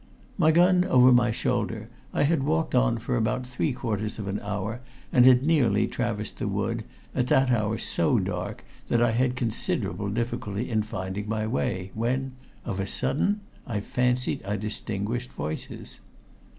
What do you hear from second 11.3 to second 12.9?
way, when of a